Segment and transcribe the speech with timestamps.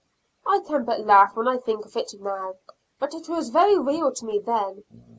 [0.47, 2.55] I can but laugh when I think of it now,
[2.97, 4.83] but it was very real to me then.